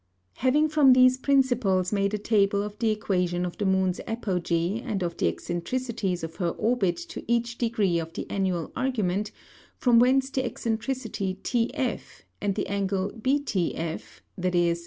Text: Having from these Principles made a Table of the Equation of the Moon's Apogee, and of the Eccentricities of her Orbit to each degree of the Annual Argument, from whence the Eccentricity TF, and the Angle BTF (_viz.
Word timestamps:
Having 0.37 0.69
from 0.69 0.93
these 0.93 1.19
Principles 1.19 1.93
made 1.93 2.11
a 2.15 2.17
Table 2.17 2.63
of 2.63 2.79
the 2.79 2.89
Equation 2.89 3.45
of 3.45 3.59
the 3.59 3.67
Moon's 3.67 4.01
Apogee, 4.07 4.81
and 4.83 5.03
of 5.03 5.15
the 5.17 5.27
Eccentricities 5.27 6.23
of 6.23 6.37
her 6.37 6.49
Orbit 6.49 6.97
to 7.09 7.23
each 7.31 7.59
degree 7.59 7.99
of 7.99 8.11
the 8.13 8.27
Annual 8.27 8.71
Argument, 8.75 9.31
from 9.77 9.99
whence 9.99 10.31
the 10.31 10.43
Eccentricity 10.43 11.37
TF, 11.43 12.23
and 12.41 12.55
the 12.55 12.65
Angle 12.65 13.11
BTF 13.11 14.21
(_viz. 14.39 14.79